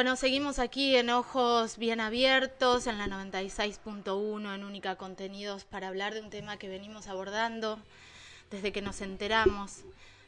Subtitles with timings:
[0.00, 6.14] Bueno, seguimos aquí en Ojos Bien Abiertos, en la 96.1, en Única Contenidos, para hablar
[6.14, 7.78] de un tema que venimos abordando
[8.50, 9.82] desde que nos enteramos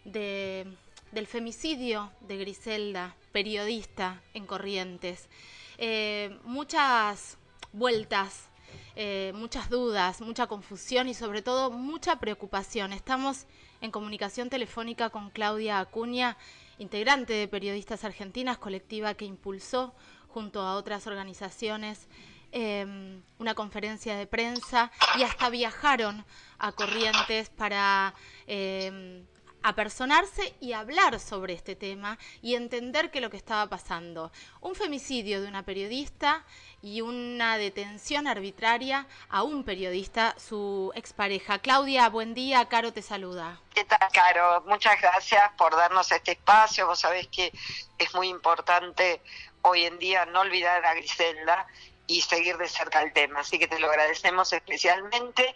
[0.05, 0.67] de,
[1.13, 5.31] del femicidio de Griselda, periodista en Corrientes.
[5.79, 7.39] Eh, muchas
[7.73, 8.51] vueltas,
[8.95, 12.93] eh, muchas dudas, mucha confusión y sobre todo mucha preocupación.
[12.93, 13.47] Estamos
[13.81, 16.37] en comunicación telefónica con Claudia Acuña
[16.83, 19.95] integrante de Periodistas Argentinas, colectiva que impulsó
[20.29, 22.09] junto a otras organizaciones
[22.51, 26.25] em, una conferencia de prensa y hasta viajaron
[26.59, 28.15] a Corrientes para
[28.47, 29.25] eh,
[29.63, 34.33] apersonarse y hablar sobre este tema y entender qué es lo que estaba pasando.
[34.61, 36.45] Un femicidio de una periodista
[36.83, 41.61] y una detención arbitraria a un periodista, su expareja.
[41.61, 43.61] Claudia, buen día, Caro te saluda.
[43.75, 44.63] ¿Qué tal, Caro?
[44.67, 46.87] Muchas gracias por darnos este espacio.
[46.87, 47.53] Vos sabés que
[47.99, 49.23] es muy importante
[49.63, 51.67] hoy en día no olvidar a Griselda
[52.07, 53.41] y seguir de cerca el tema.
[53.41, 55.55] Así que te lo agradecemos especialmente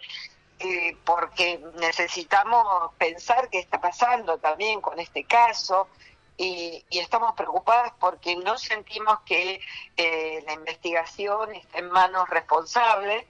[0.59, 5.87] eh, porque necesitamos pensar qué está pasando también con este caso
[6.37, 9.59] y, estamos preocupadas porque no sentimos que
[9.97, 13.25] eh, la investigación está en manos responsables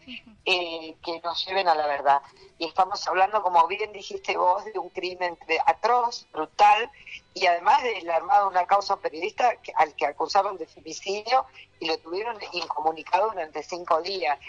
[0.46, 2.22] eh, que nos lleven a la verdad.
[2.58, 6.90] Y estamos hablando, como bien dijiste vos, de un crimen atroz, brutal,
[7.34, 11.46] y además del armado de una causa periodista al que acusaron de femicidio
[11.80, 14.40] y lo tuvieron incomunicado durante cinco días,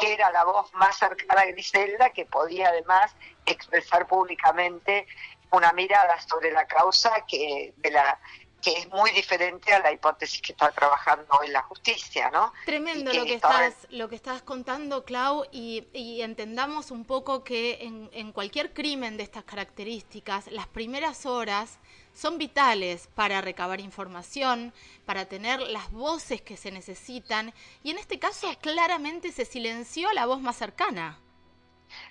[0.00, 3.14] que era la voz más cercana a Griselda que podía además
[3.46, 5.06] expresar públicamente
[5.52, 8.18] una mirada sobre la causa que de la
[8.62, 12.52] que es muy diferente a la hipótesis que está trabajando hoy la justicia, ¿no?
[12.64, 18.08] Tremendo lo que estás lo que estás contando, Clau, y, entendamos un poco que en,
[18.12, 21.80] en, cualquier crimen de estas características, las primeras horas
[22.14, 24.72] son vitales para recabar información,
[25.04, 30.26] para tener las voces que se necesitan, y en este caso claramente se silenció la
[30.26, 31.18] voz más cercana.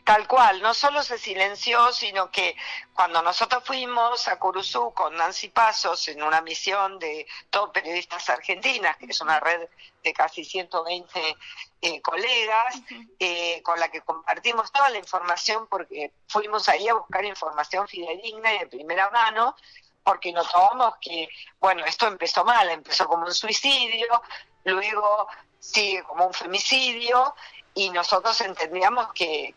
[0.04, 2.56] Tal cual, no solo se silenció, sino que
[2.94, 8.98] cuando nosotros fuimos a Curuzú con Nancy Pasos en una misión de todos periodistas argentinas,
[8.98, 9.68] que es una red
[10.04, 11.38] de casi 120
[11.82, 12.82] eh, colegas,
[13.20, 18.54] eh, con la que compartimos toda la información, porque fuimos ahí a buscar información fidedigna
[18.54, 19.56] y de primera mano,
[20.04, 24.22] porque notábamos que, bueno, esto empezó mal, empezó como un suicidio,
[24.64, 25.28] luego
[25.60, 27.36] sigue como un femicidio,
[27.74, 29.56] y nosotros entendíamos que,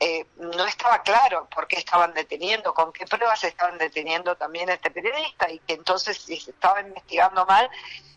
[0.00, 4.74] eh, no estaba claro por qué estaban deteniendo, con qué pruebas estaban deteniendo también a
[4.74, 7.70] este periodista y que entonces si se estaba investigando mal,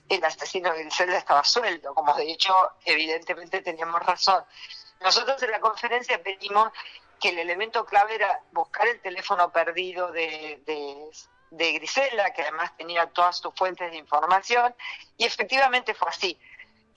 [0.09, 2.53] el asesino de Griselda estaba suelto, como de hecho
[2.84, 4.44] evidentemente teníamos razón.
[5.01, 6.72] Nosotros en la conferencia pedimos
[7.19, 11.09] que el elemento clave era buscar el teléfono perdido de, de,
[11.51, 14.74] de Griselda, que además tenía todas sus fuentes de información,
[15.18, 16.39] y efectivamente fue así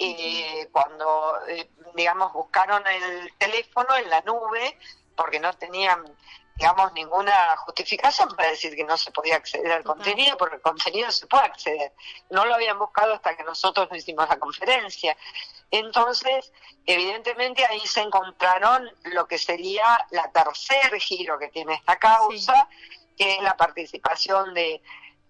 [0.03, 4.78] eh, cuando, eh, digamos, buscaron el teléfono en la nube,
[5.15, 6.03] porque no tenían,
[6.56, 11.10] digamos, ninguna justificación para decir que no se podía acceder al contenido, porque el contenido
[11.10, 11.93] se puede acceder.
[12.31, 15.15] No lo habían buscado hasta que nosotros no hicimos la conferencia.
[15.71, 16.50] Entonces,
[16.87, 22.69] evidentemente ahí se encontraron lo que sería la tercer giro que tiene esta causa,
[23.19, 24.81] que es la participación de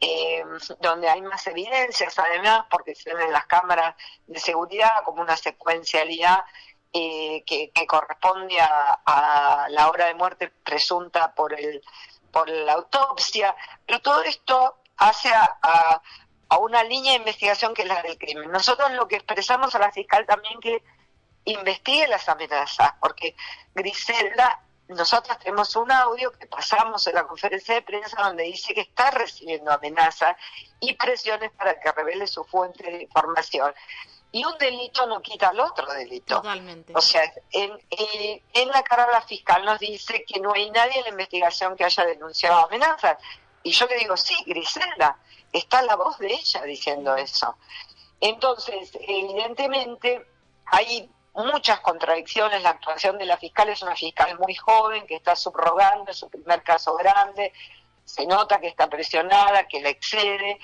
[0.00, 0.42] eh,
[0.80, 3.94] donde hay más evidencias además, porque se ven en las cámaras
[4.26, 6.44] de seguridad como una secuencialidad
[6.92, 11.82] eh, que, corresponde a, la hora de muerte presunta por, el,
[12.32, 13.54] por la autopsia,
[13.86, 16.02] pero todo esto hace a, a,
[16.48, 18.50] a una línea de investigación que es la del crimen.
[18.50, 20.82] Nosotros lo que expresamos a la fiscal también que
[21.44, 23.36] investigue las amenazas, porque
[23.74, 28.80] Griselda nosotros tenemos un audio que pasamos en la conferencia de prensa donde dice que
[28.82, 30.36] está recibiendo amenazas
[30.80, 33.72] y presiones para que revele su fuente de información.
[34.32, 36.36] Y un delito no quita al otro delito.
[36.36, 36.92] Totalmente.
[36.94, 40.98] O sea, en, eh, en la cara la fiscal nos dice que no hay nadie
[40.98, 43.18] en la investigación que haya denunciado amenazas.
[43.62, 45.18] Y yo le digo, sí, Griselda,
[45.52, 47.56] está la voz de ella diciendo eso.
[48.20, 50.26] Entonces, evidentemente,
[50.66, 52.62] hay muchas contradicciones.
[52.62, 56.62] La actuación de la fiscal es una fiscal muy joven que está subrogando, su primer
[56.62, 57.52] caso grande,
[58.04, 60.58] se nota que está presionada, que le excede,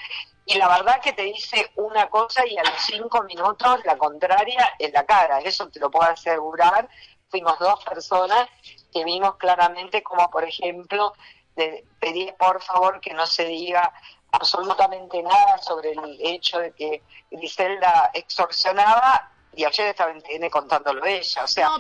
[0.49, 4.75] y la verdad que te dice una cosa y a los cinco minutos la contraria
[4.79, 6.89] en la cara, eso te lo puedo asegurar.
[7.29, 8.49] Fuimos dos personas
[8.93, 11.15] que vimos claramente como, por ejemplo,
[11.57, 13.93] de pedir por favor que no se diga
[14.31, 21.45] absolutamente nada sobre el hecho de que Griselda extorsionaba y ayer estaba en contándolo ella,
[21.45, 21.71] o sea,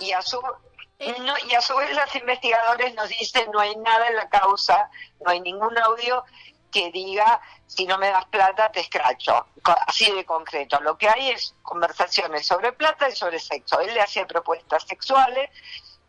[0.00, 0.40] y a su
[0.98, 1.16] eh,
[1.48, 4.90] y a su vez los investigadores nos dicen no hay nada en la causa,
[5.24, 6.24] no hay ningún audio
[6.72, 9.46] que diga, si no me das plata, te escracho.
[9.86, 10.80] Así de concreto.
[10.80, 13.78] Lo que hay es conversaciones sobre plata y sobre sexo.
[13.80, 15.50] Él le hacía propuestas sexuales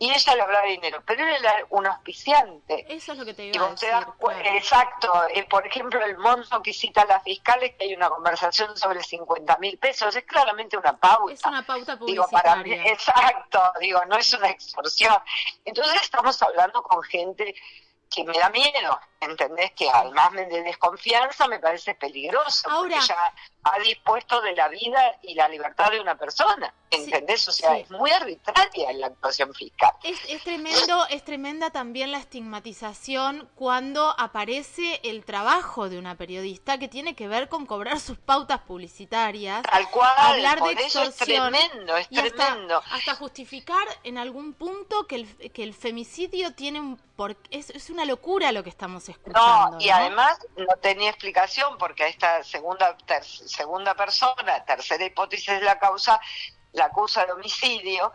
[0.03, 2.85] y ella le hablaba de dinero, pero él era un auspiciante.
[2.93, 3.89] Eso es lo que te iba a decir.
[4.53, 8.75] Exacto, eh, por ejemplo, el monto que cita la fiscal es que hay una conversación
[8.75, 11.33] sobre 50 mil pesos, es claramente una pauta.
[11.33, 12.75] Es una pauta publicitaria.
[12.75, 15.15] Digo, exacto, digo, no es una extorsión.
[15.63, 17.55] Entonces estamos hablando con gente
[18.13, 19.71] que me da miedo, ¿entendés?
[19.71, 23.33] Que además de desconfianza me parece peligroso, Ahora, porque ya
[23.63, 27.47] ha dispuesto de la vida y la libertad de una persona, ¿entendés?
[27.47, 29.91] o sea, es muy arbitraria la actuación fiscal.
[30.03, 36.77] Es, es, tremendo, es tremenda también la estigmatización cuando aparece el trabajo de una periodista
[36.77, 41.15] que tiene que ver con cobrar sus pautas publicitarias, Tal cual, hablar de extorsión, es
[41.15, 42.83] tremendo, es tremendo.
[42.91, 46.97] Hasta, justificar en algún punto que el, que el femicidio tiene un...
[47.15, 49.77] Por, es, es una locura lo que estamos escuchando.
[49.77, 52.89] No, y además no tenía explicación porque a esta segunda
[53.53, 56.19] segunda persona, tercera hipótesis de la causa,
[56.73, 58.11] la acusa de homicidio.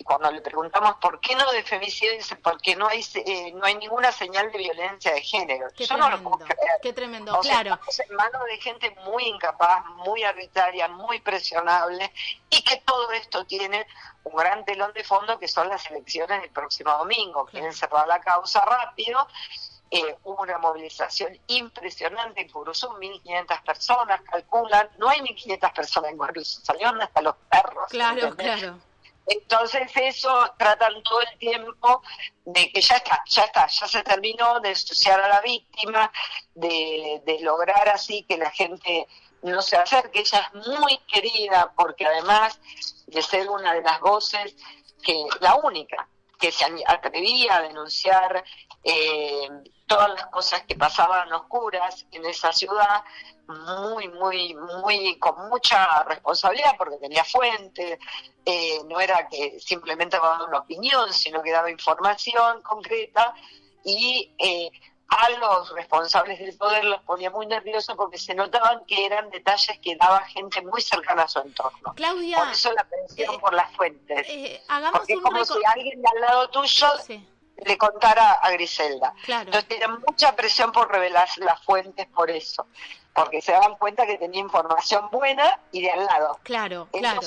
[0.00, 3.64] Y cuando le preguntamos por qué no de femicidio, dice porque no hay eh, no
[3.64, 5.66] hay ninguna señal de violencia de género.
[5.76, 6.38] Qué tremendo,
[6.80, 7.80] Qué tremendo, claro.
[8.08, 12.12] en manos de gente muy incapaz, muy arbitraria, muy presionable
[12.48, 13.86] y que todo esto tiene
[14.22, 17.46] un gran telón de fondo que son las elecciones del próximo domingo.
[17.46, 19.26] Quieren cerrar la causa rápido
[19.90, 26.18] eh, hubo una movilización impresionante en Curuzú, 1.500 personas, calculan, no hay 1.500 personas en
[26.18, 27.86] Curuzú, salieron hasta los perros.
[27.90, 28.78] Claro, claro.
[29.26, 32.02] Entonces eso tratan todo el tiempo
[32.46, 36.10] de que ya está, ya está, ya se terminó de asociar a la víctima,
[36.54, 39.06] de, de lograr así que la gente
[39.42, 40.20] no se acerque.
[40.20, 42.58] Ella es muy querida porque además
[43.06, 44.56] de ser una de las voces,
[45.02, 46.08] que la única
[46.38, 48.44] que se atrevía a denunciar
[48.84, 49.48] eh,
[49.88, 53.02] todas las cosas que pasaban oscuras en esa ciudad,
[53.48, 57.98] muy, muy, muy, con mucha responsabilidad porque tenía fuentes,
[58.44, 63.34] eh, no era que simplemente daba una opinión, sino que daba información concreta
[63.82, 64.70] y eh,
[65.08, 69.78] a los responsables del poder los ponía muy nerviosos porque se notaban que eran detalles
[69.78, 71.94] que daba gente muy cercana a su entorno.
[71.94, 74.26] Claudia, por eso la presión eh, por las fuentes.
[74.68, 76.88] hagamos porque como si alguien de al lado tuyo
[77.64, 79.14] le contara a Griselda.
[79.26, 82.66] Entonces tenían mucha presión por revelar las fuentes por eso,
[83.14, 86.38] porque se daban cuenta que tenía información buena y de al lado.
[86.42, 87.20] Claro, claro.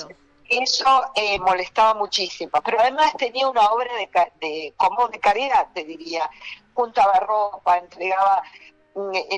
[0.48, 4.08] Eso eh, molestaba muchísimo, pero además tenía una obra de,
[4.40, 6.28] de como de caridad, te diría.
[6.74, 8.42] Juntaba ropa, entregaba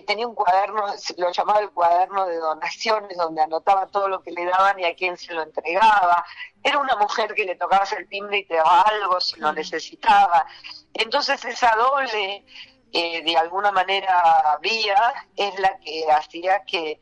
[0.06, 0.86] tenía un cuaderno,
[1.16, 4.94] lo llamaba el cuaderno de donaciones, donde anotaba todo lo que le daban y a
[4.94, 6.24] quién se lo entregaba.
[6.62, 10.46] Era una mujer que le tocabas el timbre y te daba algo si lo necesitaba.
[10.92, 12.44] Entonces esa doble,
[12.92, 17.00] eh, de alguna manera, vía es la que hacía que,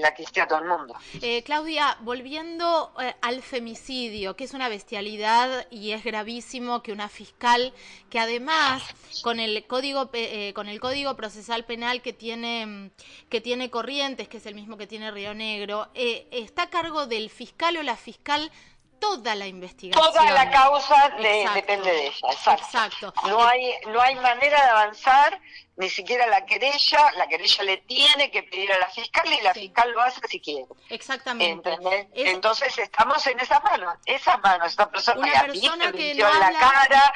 [0.00, 0.94] la que esté a todo el mundo.
[1.22, 7.08] Eh, Claudia, volviendo eh, al femicidio, que es una bestialidad y es gravísimo que una
[7.08, 7.72] fiscal,
[8.10, 8.82] que además
[9.22, 10.10] con el código
[10.54, 12.90] con el código procesal penal que tiene
[13.28, 17.30] que tiene Corrientes, que es el mismo que tiene Río Negro, está a cargo del
[17.30, 18.50] fiscal o la fiscal
[18.98, 20.04] toda la investigación.
[20.04, 21.10] Toda la causa
[21.54, 23.12] depende de ella, exacto.
[23.26, 25.40] No hay, no hay manera de avanzar,
[25.76, 29.54] ni siquiera la querella, la querella le tiene que pedir a la fiscal y la
[29.54, 30.66] fiscal lo hace si quiere.
[30.90, 31.76] Exactamente.
[32.14, 37.12] Entonces estamos en esa mano, esa mano, esa persona, que, no en la cara,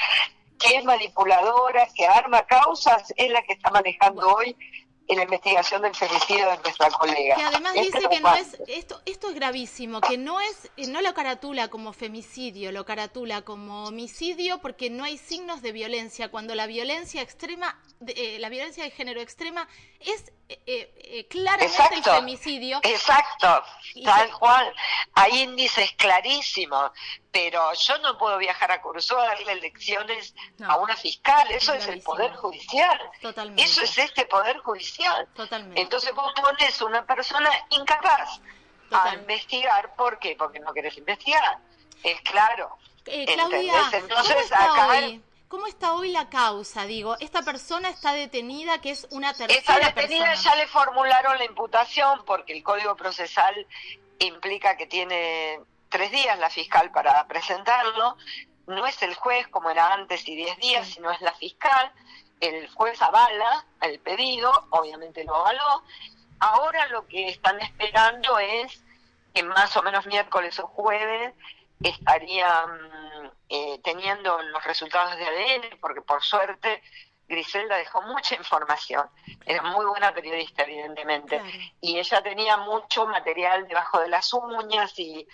[0.59, 4.57] que es manipuladora, que arma causas, es la que está manejando hoy
[5.13, 7.37] en la investigación del femicidio de nuestra colega.
[7.37, 11.15] Que además dice que no es, esto, esto es gravísimo, que no es, no lo
[11.15, 16.67] caratula como femicidio, lo caratula como homicidio porque no hay signos de violencia, cuando la
[16.67, 19.69] violencia extrema, eh, la violencia de género extrema
[20.01, 22.81] es eh, eh, claramente el femicidio.
[22.83, 23.63] Exacto,
[24.05, 24.73] tal cual.
[25.15, 26.91] Hay índices clarísimos
[27.33, 31.89] pero yo no puedo viajar a Cursó a darle lecciones a una fiscal, eso es
[31.89, 33.01] el Poder Judicial.
[33.23, 33.63] Totalmente.
[33.63, 35.27] Eso es este Poder Judicial.
[35.35, 35.81] Totalmente.
[35.81, 38.41] Entonces vos pones una persona incapaz
[38.91, 40.37] a investigar, ¿por qué?
[40.39, 41.59] Porque no querés investigar.
[42.03, 42.77] Es claro.
[43.07, 45.23] Eh, Claudia, Entonces, ¿cómo está hoy?
[45.49, 46.85] ¿Cómo está hoy la causa?
[46.85, 51.45] Digo, esta persona está detenida, que es una tercera Está detenida, ya le formularon la
[51.45, 53.67] imputación porque el Código Procesal
[54.19, 55.61] implica que tiene
[55.93, 58.17] tres días la fiscal para presentarlo.
[58.67, 61.93] No es el juez como era antes y diez días, sino es la fiscal.
[62.41, 65.85] El juez avala el pedido, obviamente lo avaló.
[66.41, 68.83] Ahora lo que están esperando es
[69.35, 71.35] que más o menos miércoles o jueves
[71.83, 76.83] estarían eh, teniendo los resultados de ADN, porque por suerte
[77.29, 79.09] Griselda dejó mucha información.
[79.45, 81.41] Era muy buena periodista, evidentemente.
[81.81, 85.27] Y ella tenía mucho material debajo de las uñas y,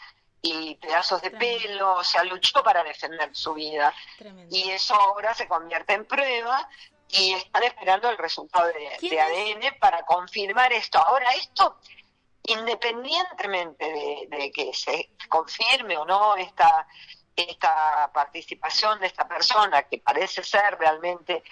[0.81, 3.93] pedazos de pelo, o sea, luchó para defender su vida.
[4.51, 6.69] Y eso ahora se convierte en prueba
[7.11, 10.99] y están esperando el resultado de, ADN para confirmar esto.
[10.99, 11.79] Ahora, esto,
[12.45, 16.87] independientemente de, que se confirme o no esta,
[17.35, 21.43] esta participación de esta persona, que parece ser realmente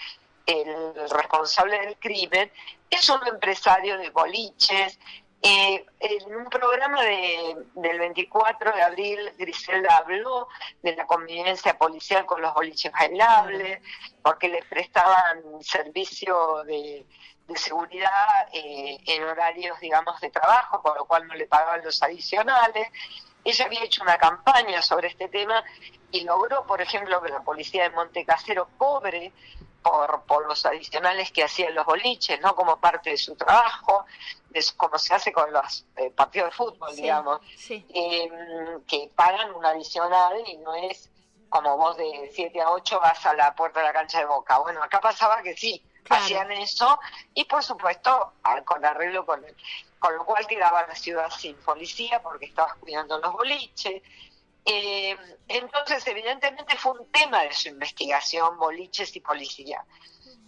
[0.45, 2.53] el responsable del crimen,
[2.89, 4.99] es un empresario de boliches,
[5.49, 10.49] eh, en un programa de, del 24 de abril, Griselda habló
[10.83, 13.81] de la convivencia policial con los boliches bailables,
[14.23, 17.07] porque les prestaban servicio de,
[17.55, 22.89] seguridad eh, en horarios, digamos, de trabajo, con lo cual no le pagaban los adicionales.
[23.45, 25.63] Ella había hecho una campaña sobre este tema
[26.11, 29.33] y logró, por ejemplo, que la policía de Monte Casero cobre
[29.87, 32.57] por, por los adicionales que hacían los boliches, ¿no?
[32.57, 34.05] Como parte de su trabajo,
[34.51, 39.65] de como se hace con los eh, partidos de fútbol, digamos, em, que pagan un
[39.65, 41.09] adicional y no es
[41.49, 44.59] como vos de 7 a 8 vas a la puerta de la cancha de Boca.
[44.59, 46.99] Bueno, acá pasaba que sí, hacían eso
[47.35, 48.33] y por supuesto
[48.65, 49.45] con arreglo con
[50.01, 54.03] con lo cual quedaba la ciudad sin policía porque estabas cuidando los boliches
[54.67, 59.85] eh, entonces, evidentemente fue un tema de su investigación, boliches y policía.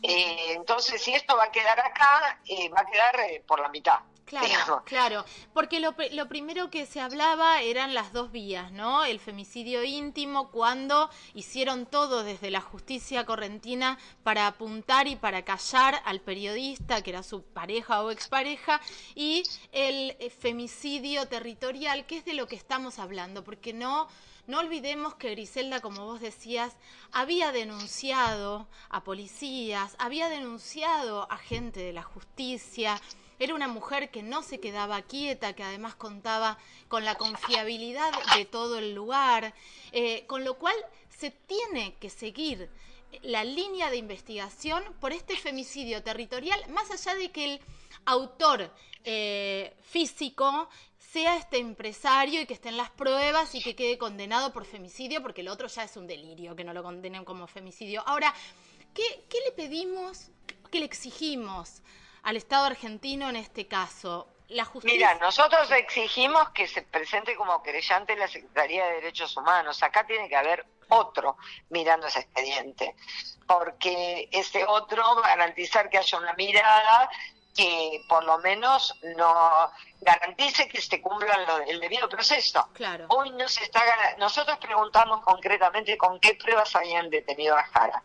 [0.02, 4.00] Eh, entonces, si esto va a quedar acá, eh, va a quedar por la mitad.
[4.28, 9.06] Claro, claro, porque lo, lo, primero que se hablaba eran las dos vías, ¿no?
[9.06, 16.02] El femicidio íntimo, cuando hicieron todo desde la justicia correntina para apuntar y para callar
[16.04, 18.82] al periodista, que era su pareja o expareja,
[19.14, 24.08] y el eh, femicidio territorial, que es de lo que estamos hablando, porque no...
[24.46, 26.74] No olvidemos que Griselda, como vos decías,
[27.12, 32.98] había denunciado a policías, había denunciado a gente de la justicia,
[33.38, 38.44] era una mujer que no se quedaba quieta, que además contaba con la confiabilidad de
[38.44, 39.54] todo el lugar,
[39.92, 40.74] eh, con lo cual
[41.08, 42.68] se tiene que seguir
[43.22, 47.60] la línea de investigación por este femicidio territorial, más allá de que el
[48.04, 48.70] autor
[49.04, 50.68] eh, físico
[50.98, 55.40] sea este empresario y que estén las pruebas y que quede condenado por femicidio, porque
[55.40, 58.02] el otro ya es un delirio, que no lo condenen como femicidio.
[58.06, 58.34] Ahora,
[58.92, 60.28] ¿qué, qué le pedimos,
[60.70, 61.82] qué le exigimos
[62.22, 64.28] al Estado argentino en este caso?
[64.48, 64.96] La justicia...
[64.96, 69.82] Mira, nosotros exigimos que se presente como querellante la Secretaría de Derechos Humanos.
[69.82, 71.36] Acá tiene que haber otro
[71.68, 72.94] mirando ese expediente,
[73.46, 77.10] porque ese otro va a garantizar que haya una mirada
[77.54, 82.68] que por lo menos no garantice que se cumpla el debido proceso.
[82.72, 83.06] Claro.
[83.08, 83.82] Hoy no se está
[84.16, 88.02] nosotros preguntamos concretamente con qué pruebas habían detenido a Jara.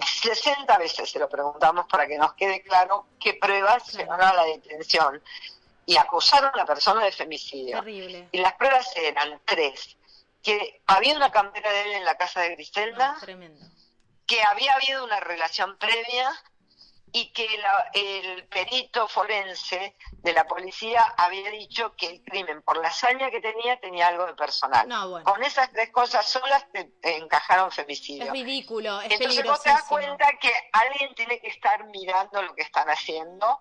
[0.22, 4.44] 60 veces se lo preguntamos para que nos quede claro qué pruebas llevaron a la
[4.44, 5.22] detención.
[5.84, 7.78] Y acusaron a la persona de femicidio.
[7.78, 8.28] Terrible.
[8.30, 9.96] Y las pruebas eran tres.
[10.40, 13.16] Que había una campera de él en la casa de Griselda.
[13.20, 13.66] tremendo.
[14.26, 16.32] Que había habido una relación previa
[17.14, 17.46] y que
[17.92, 23.40] el perito forense de la policía había dicho que el crimen, por la hazaña que
[23.40, 24.88] tenía, tenía algo de personal.
[25.22, 28.24] Con esas tres cosas solas te, encajaron femicidio.
[28.24, 32.54] Es ridículo, es Entonces vos te das cuenta que alguien tiene que estar mirando lo
[32.54, 33.60] que están haciendo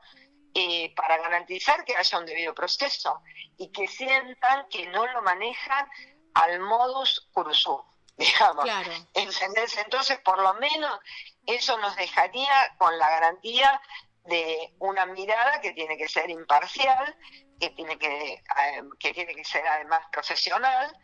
[0.53, 3.21] eh, para garantizar que haya un debido proceso
[3.57, 5.89] y que sientan que no lo manejan
[6.33, 7.81] al modus cursus
[8.21, 8.63] digamos.
[8.63, 8.91] Claro.
[9.13, 10.99] Entonces, por lo menos
[11.45, 13.81] eso nos dejaría con la garantía
[14.25, 17.15] de una mirada que tiene que ser imparcial,
[17.59, 20.95] que tiene que, eh, que tiene que ser además profesional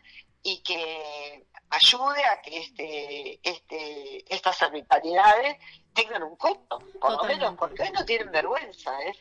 [0.42, 5.56] y que ayude a que este, este, estas arbitrariedades
[5.92, 9.12] tengan un costo, por lo menos, porque hoy no tienen vergüenza, ¿eh?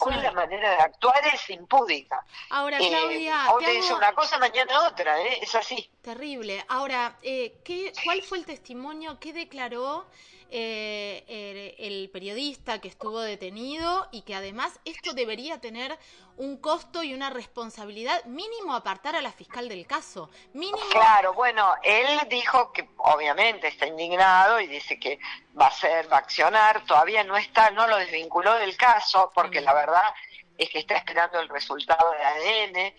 [0.00, 2.24] Hoy la manera de actuar es impúdica.
[2.50, 3.52] Ahora, eh, Claudia.
[3.52, 5.40] hoy te, dice una cosa, mañana otra, ¿eh?
[5.42, 5.90] es así.
[6.04, 6.62] Terrible.
[6.68, 9.18] Ahora, eh, ¿qué, ¿cuál fue el testimonio?
[9.18, 10.06] ¿Qué declaró
[10.50, 15.98] eh, el, periodista que estuvo detenido y que además esto debería tener
[16.36, 20.30] un costo y una responsabilidad mínimo apartar a la fiscal del caso.
[20.52, 20.78] Mínimo...
[20.90, 25.18] Claro, bueno, él dijo que obviamente está indignado y dice que
[25.58, 29.62] va a ser, va a accionar, todavía no está, no lo desvinculó del caso porque
[29.62, 30.14] la verdad
[30.58, 32.94] es que está esperando el resultado de ADN.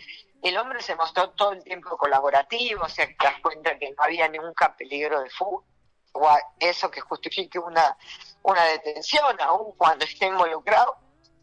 [0.46, 3.90] El hombre se mostró todo el tiempo colaborativo, o sea que te das cuenta que
[3.90, 5.66] no había nunca peligro de fuga
[6.14, 7.98] o eso que justifique una,
[8.44, 10.98] una detención, aún cuando esté involucrado,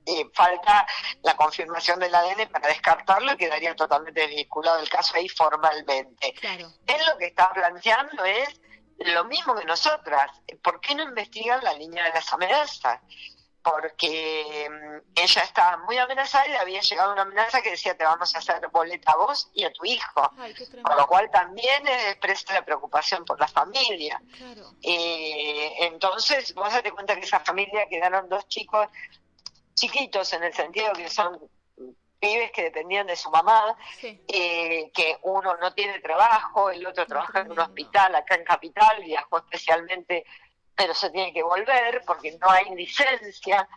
[0.07, 0.87] eh, falta
[1.25, 6.33] la confirmación del ADN para descartarlo y quedaría totalmente desvinculado el caso ahí formalmente.
[6.35, 6.69] Claro.
[6.87, 8.61] Él lo que está planteando es
[8.99, 10.31] lo mismo que nosotras.
[10.63, 13.01] ¿Por qué no investigan la línea de las amenazas?
[13.63, 18.05] Porque mm, ella estaba muy amenazada y le había llegado una amenaza que decía te
[18.05, 20.31] vamos a hacer boleta a vos y a tu hijo.
[20.83, 24.21] Con lo cual también expresa la preocupación por la familia.
[24.83, 28.89] Eh, entonces, vos date cuenta que esa familia quedaron dos chicos
[29.75, 31.41] chiquitos en el sentido que son
[32.23, 37.41] pibes que dependían de su mamá, eh, que uno no tiene trabajo, el otro trabaja
[37.41, 40.25] en un hospital acá en Capital, viajó especialmente,
[40.75, 43.69] pero se tiene que volver porque no hay licencia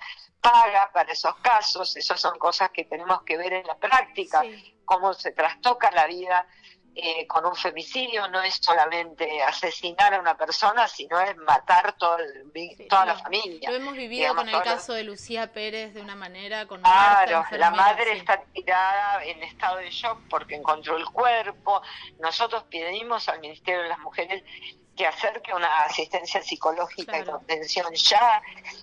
[0.42, 4.44] paga para esos casos, esas son cosas que tenemos que ver en la práctica,
[4.86, 6.46] cómo se trastoca la vida
[6.98, 12.16] eh, con un femicidio no es solamente asesinar a una persona, sino es matar todo
[12.88, 13.70] toda la familia.
[13.70, 17.72] Lo hemos vivido con el caso de Lucía Pérez de una manera con Claro, la
[17.72, 21.82] madre está tirada en estado de shock porque encontró el cuerpo.
[22.20, 24.42] Nosotros pedimos al Ministerio de las Mujeres
[24.96, 28.42] que acerque una asistencia psicológica y contención ya,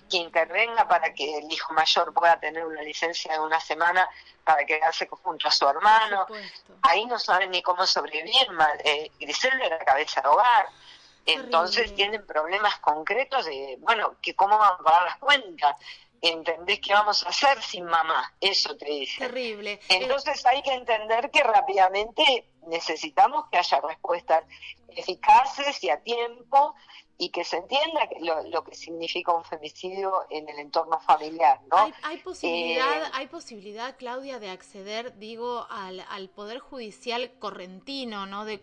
[0.09, 4.07] que intervenga para que el hijo mayor pueda tener una licencia de una semana
[4.43, 6.27] para quedarse junto a su hermano.
[6.83, 8.47] Ahí no saben ni cómo sobrevivir.
[8.83, 10.67] Eh, Griselda era cabeza de hogar.
[11.25, 15.77] Entonces tienen problemas concretos de, bueno, que cómo van a pagar las cuentas.
[16.21, 18.33] ¿Entendés qué vamos a hacer sin mamá?
[18.39, 19.19] Eso te dice.
[19.19, 19.79] Terrible.
[19.89, 24.43] Entonces hay que entender que rápidamente necesitamos que haya respuestas
[24.95, 26.75] eficaces y a tiempo
[27.17, 28.07] y que se entienda
[28.49, 31.91] lo, que significa un femicidio en el entorno familiar, ¿no?
[32.01, 38.45] Hay, posibilidad, eh, hay posibilidad, Claudia, de acceder, digo, al, al poder judicial correntino, ¿no?
[38.45, 38.61] De,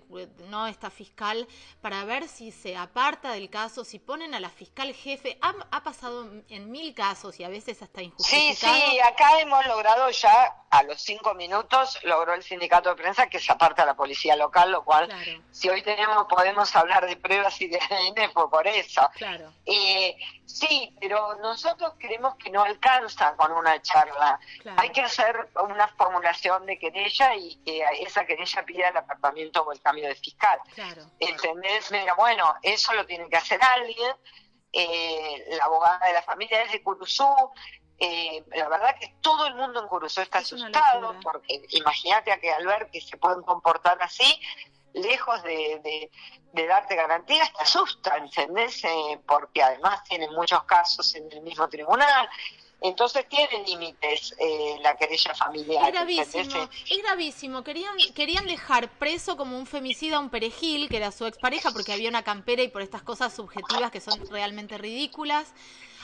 [0.49, 1.47] no esta fiscal,
[1.81, 5.39] para ver si se aparta del caso, si ponen a la fiscal jefe.
[5.41, 8.75] Ha, ha pasado en mil casos y a veces hasta injustificado.
[8.75, 13.29] Sí, sí, acá hemos logrado ya a los cinco minutos logró el sindicato de prensa
[13.29, 15.09] que se aparta la policía local, lo cual,
[15.51, 19.09] si hoy tenemos podemos hablar de pruebas y de ADN, fue por eso.
[19.15, 19.53] Claro.
[19.67, 24.39] Eh, sí, pero nosotros creemos que no alcanza con una charla.
[24.77, 29.73] Hay que hacer una formulación de querella y que esa querella pida el apartamento o
[29.73, 30.59] el cambio de fiscal.
[30.75, 31.03] Claro.
[31.19, 31.91] ¿Entendés?
[31.91, 34.15] Mira, bueno, eso lo tiene que hacer alguien.
[34.73, 37.27] Eh, la abogada de la familia es de Curuzú,
[38.03, 42.51] eh, la verdad que todo el mundo en Curuzú está asustado, porque imagínate a que
[42.51, 44.41] al ver que se pueden comportar así,
[44.95, 46.11] lejos de,
[46.53, 48.85] darte garantías, te asusta, ¿entendés?
[48.85, 52.29] Eh, porque además tienen muchos casos en el mismo tribunal.
[52.83, 55.85] Entonces tiene límites eh, la querella familiar.
[55.85, 57.63] Es gravísimo, es gravísimo.
[57.63, 61.93] Querían, querían dejar preso como un femicida a un perejil, que era su expareja, porque
[61.93, 65.53] había una campera y por estas cosas subjetivas que son realmente ridículas.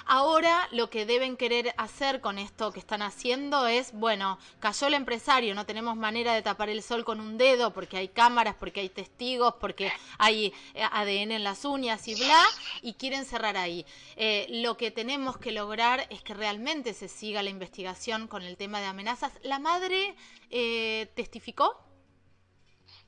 [0.09, 4.95] Ahora lo que deben querer hacer con esto que están haciendo es, bueno, cayó el
[4.95, 8.81] empresario, no tenemos manera de tapar el sol con un dedo porque hay cámaras, porque
[8.81, 12.41] hay testigos, porque hay eh, ADN en las uñas y bla,
[12.83, 13.85] y quieren cerrar ahí.
[14.15, 18.57] Eh, lo que tenemos que lograr es que realmente se siga la investigación con el
[18.57, 19.33] tema de amenazas.
[19.43, 20.15] ¿La madre
[20.51, 21.81] eh, testificó?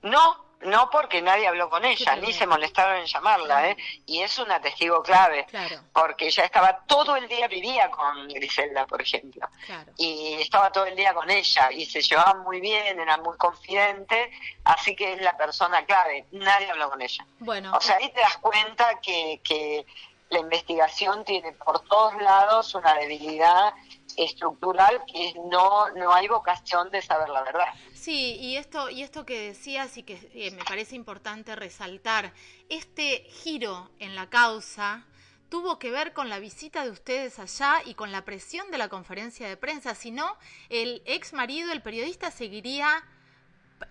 [0.03, 3.77] No, no porque nadie habló con ella, ni se molestaron en llamarla, ¿eh?
[4.07, 5.47] Y es una testigo clave,
[5.93, 9.49] porque ella estaba todo el día, vivía con Griselda, por ejemplo,
[9.97, 14.31] y estaba todo el día con ella, y se llevaban muy bien, era muy confidente,
[14.65, 17.25] así que es la persona clave, nadie habló con ella.
[17.39, 17.73] Bueno.
[17.77, 19.87] O sea, ahí te das cuenta que, que
[20.31, 23.73] la investigación tiene por todos lados una debilidad
[24.19, 27.67] estructural que no, no hay vocación de saber la verdad.
[27.95, 32.33] Sí, y esto, y esto que decías y que eh, me parece importante resaltar,
[32.69, 35.07] este giro en la causa
[35.49, 38.89] tuvo que ver con la visita de ustedes allá y con la presión de la
[38.89, 40.37] conferencia de prensa, si no,
[40.69, 43.05] el ex marido, el periodista, seguiría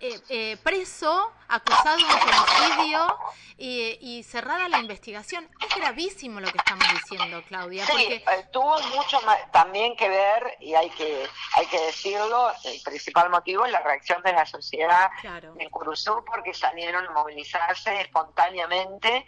[0.00, 3.18] eh, eh, preso, acusado de homicidio
[3.56, 5.48] y, cerrada la investigación.
[5.66, 7.84] Es gravísimo lo que estamos diciendo, Claudia.
[7.86, 9.18] Sí, eh, tuvo mucho
[9.50, 14.22] también que ver, y hay que, hay que decirlo, el principal motivo es la reacción
[14.22, 15.10] de la sociedad
[15.58, 19.26] en Curuzú, porque salieron a movilizarse espontáneamente,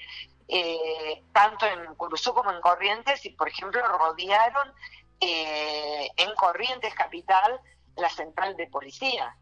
[1.32, 4.72] tanto en Curuzú como en Corrientes, y por ejemplo rodearon
[5.20, 7.60] en Corrientes Capital
[7.96, 9.36] la central de policía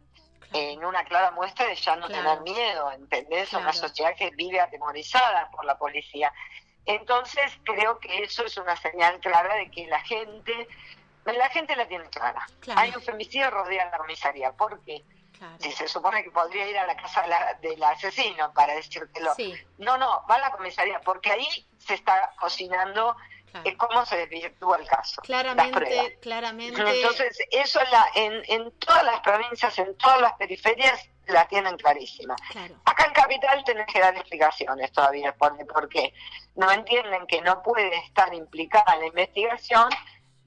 [0.52, 3.52] en una clara muestra de ya no tener miedo, ¿entendés?
[3.52, 6.32] Una sociedad que vive atemorizada por la policía.
[6.86, 10.68] Entonces creo que eso es una señal clara de que la gente,
[11.24, 12.46] la gente la tiene clara.
[12.76, 14.52] Hay un femicidio rodeado la comisaría.
[14.52, 15.04] ¿Por qué?
[15.60, 17.24] Si se supone que podría ir a la casa
[17.60, 19.34] del asesino para decírtelo.
[19.78, 23.16] No, no, va a la comisaría, porque ahí se está cocinando
[23.76, 25.20] cómo se desvirtúa el caso.
[25.22, 26.80] Claramente, claramente.
[26.80, 32.34] Entonces, eso la, en, en todas las provincias, en todas las periferias, la tienen clarísima.
[32.84, 36.12] Acá en Capital tenés que dar explicaciones todavía por, por qué.
[36.56, 39.88] No entienden que no puede estar implicada en la investigación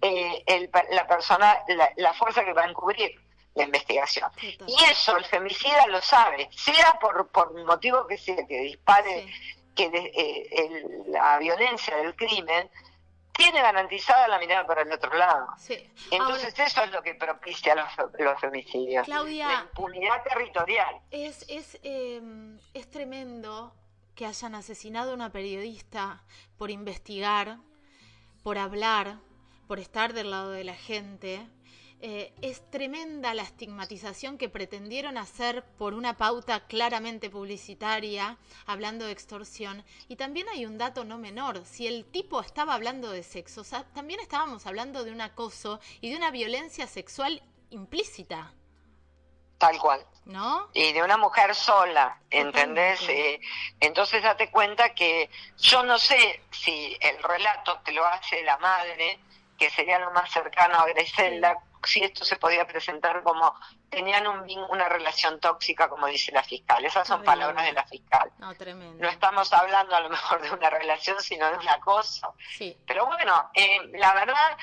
[0.02, 1.64] eh, el, la persona,
[1.96, 3.12] la, fuerza que va a encubrir
[3.54, 4.30] la investigación.
[4.42, 9.32] Y eso el femicida lo sabe, sea por, por motivo que sea, que dispare
[9.76, 12.70] que eh, la violencia del crimen,
[13.44, 15.48] tiene garantizada la mirada para el otro lado.
[16.12, 19.06] Entonces eso es lo que propicia los, femicidios.
[19.06, 21.02] Claudia, la impunidad territorial.
[21.12, 23.74] Es, es, em, es tremendo
[24.16, 26.24] que hayan asesinado a una periodista
[26.58, 27.58] por investigar,
[28.44, 29.18] por hablar,
[29.68, 31.48] por estar del lado de la gente.
[32.04, 39.12] Eh, es tremenda la estigmatización que pretendieron hacer por una pauta claramente publicitaria, hablando de
[39.12, 39.86] extorsión.
[40.08, 44.20] Y también hay un dato no menor, si el tipo estaba hablando de sexo, también
[44.20, 48.52] estábamos hablando de un acoso y de una violencia sexual implícita.
[49.60, 50.04] Tal cual.
[50.26, 50.70] ¿No?
[50.74, 53.08] Y de una mujer sola, ¿entendés?
[53.10, 53.40] Eh,
[53.80, 59.20] entonces date cuenta que yo no sé si el relato te lo hace la madre,
[59.60, 63.54] que sería lo más cercano a Griselda, si esto se podía presentar como
[63.90, 66.84] tenían un, una relación tóxica, como dice la fiscal.
[66.86, 68.32] Esas son palabras de la fiscal.
[68.38, 69.02] No, tremendo.
[69.02, 72.36] No estamos hablando a lo mejor de una relación, sino de un acoso.
[72.58, 72.78] Sí.
[72.86, 74.58] Pero bueno, eh, la verdad,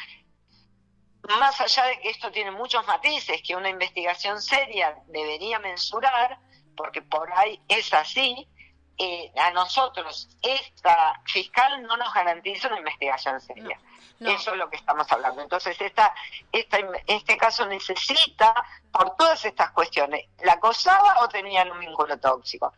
[1.39, 6.39] más allá de que esto tiene muchos matices, que una investigación seria debería mensurar,
[6.77, 8.49] porque por ahí es así,
[8.97, 13.81] eh, a nosotros esta fiscal no nos garantiza una investigación seria.
[14.21, 15.43] Eso es lo que estamos hablando.
[15.43, 16.15] Entonces, esta,
[16.51, 18.55] esta, este caso necesita,
[18.91, 22.73] por todas estas cuestiones, ¿la acosaba o tenían un vínculo tóxico?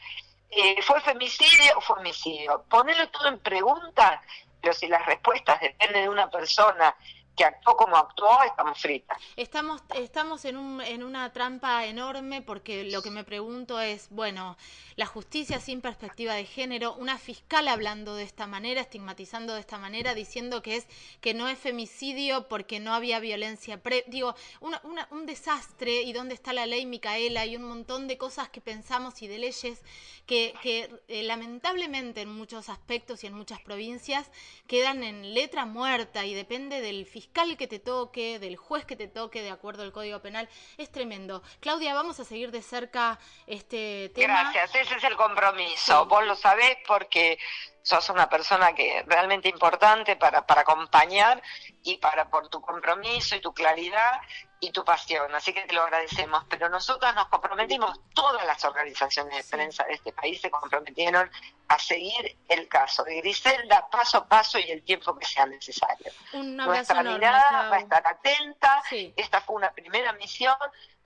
[0.51, 2.65] Eh, ¿Fue femicidio o fue homicidio?
[2.69, 4.21] Ponerlo todo en pregunta,
[4.61, 6.95] pero si las respuestas dependen de una persona
[7.37, 9.17] que actuó como actuó, estamos fritas.
[9.37, 14.57] Estamos, estamos en, un, en una trampa enorme porque lo que me pregunto es, bueno,
[14.97, 19.79] la justicia sin perspectiva de género, una fiscal hablando de esta manera, estigmatizando de esta
[19.79, 20.87] manera, diciendo que es
[21.21, 26.53] que no es femicidio porque no había violencia pre digo, un desastre y dónde está
[26.53, 29.83] la ley Micaela y un montón de cosas que pensamos y de leyes
[30.27, 34.31] que, que eh, lamentablemente en muchos aspectos y en muchas provincias
[34.67, 38.97] quedan en letra muerta y depende del fiscal fiscal que te toque, del juez que
[38.97, 41.43] te toque, de acuerdo al Código Penal, es tremendo.
[41.61, 44.51] Claudia, vamos a seguir de cerca este tema.
[44.53, 46.07] Gracias, ese es el compromiso.
[46.07, 47.39] Vos lo sabés porque
[47.83, 51.43] sos una persona que realmente importante para, para acompañar
[51.83, 54.23] y para por tu compromiso y tu claridad
[54.61, 55.35] y tu pasión.
[55.35, 56.45] Así que te lo agradecemos.
[56.49, 61.31] Pero nosotros nos comprometimos, todas las organizaciones de prensa de este país se comprometieron
[61.69, 66.13] a seguir el caso de Griselda paso a paso y el tiempo que sea necesario.
[66.33, 68.83] Nuestra mirada va a estar atenta.
[69.17, 70.57] Esta fue una primera misión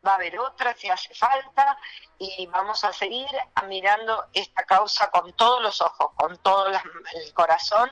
[0.07, 1.79] va a haber otra si hace falta
[2.19, 3.27] y vamos a seguir
[3.69, 7.91] mirando esta causa con todos los ojos, con todo el corazón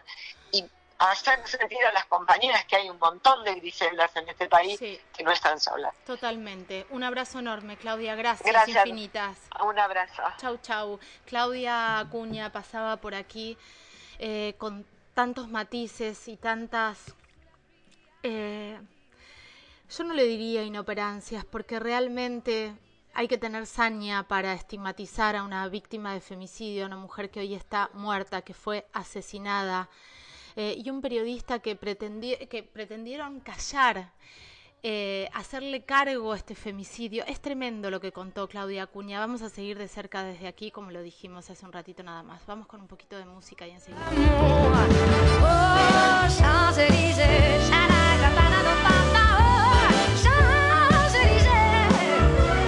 [0.51, 0.65] y
[1.11, 5.25] hacer sentir a las compañeras que hay un montón de Griseldas en este país que
[5.25, 5.95] no están solas.
[6.07, 6.87] Totalmente.
[6.91, 8.15] Un abrazo enorme, Claudia.
[8.15, 9.39] Gracias, infinitas.
[9.65, 10.23] Un abrazo.
[10.39, 11.01] Chau, chau.
[11.27, 13.57] Claudia Acuña pasaba por aquí
[14.19, 17.15] eh, con tantos matices y tantas...
[18.23, 18.79] Eh,
[19.97, 22.75] yo no le diría inoperancias porque realmente
[23.15, 27.41] hay que tener saña para estigmatizar a una víctima de femicidio, a una mujer que
[27.41, 29.91] hoy está muerta, que fue asesinada,
[30.57, 34.13] eh, y un periodista que, que pretendieron callar.
[34.85, 37.25] Eh, hacerle cargo a este femicidio.
[37.27, 39.21] Es tremendo lo que contó Claudia Acuña.
[39.21, 42.45] Vamos a seguir de cerca desde aquí, como lo dijimos hace un ratito nada más.
[42.47, 44.01] Vamos con un poquito de música y enseguida.
[44.41, 44.73] Oh,